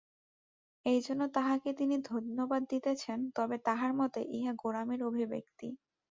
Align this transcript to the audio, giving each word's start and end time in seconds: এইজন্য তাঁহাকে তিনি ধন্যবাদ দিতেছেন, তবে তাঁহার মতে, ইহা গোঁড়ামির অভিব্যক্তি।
এইজন্য 0.85 1.21
তাঁহাকে 1.35 1.69
তিনি 1.79 1.95
ধন্যবাদ 2.05 2.61
দিতেছেন, 2.71 3.19
তবে 3.35 3.55
তাঁহার 3.65 3.91
মতে, 3.99 4.19
ইহা 4.31 4.53
গোঁড়ামির 4.61 5.01
অভিব্যক্তি। 5.03 5.67